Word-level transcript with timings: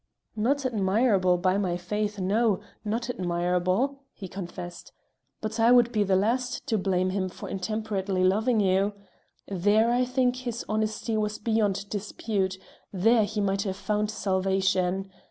"Not 0.35 0.65
admirable, 0.65 1.37
by 1.37 1.59
my 1.59 1.77
faith! 1.77 2.17
no; 2.17 2.59
not 2.83 3.07
admirable," 3.07 3.99
he 4.13 4.27
confessed, 4.27 4.91
"but 5.41 5.59
I 5.59 5.71
would 5.71 5.91
be 5.91 6.03
the 6.03 6.15
last 6.15 6.65
to 6.69 6.79
blame 6.79 7.11
him 7.11 7.29
for 7.29 7.47
intemperately 7.47 8.23
loving 8.23 8.59
you. 8.59 8.93
There, 9.47 9.91
I 9.91 10.05
think 10.05 10.37
his 10.37 10.65
honesty 10.67 11.15
was 11.17 11.37
beyond 11.37 11.87
dispute; 11.91 12.57
there 12.91 13.25
he 13.25 13.41
might 13.41 13.61
have 13.61 13.77
found 13.77 14.09
salvation. 14.09 15.11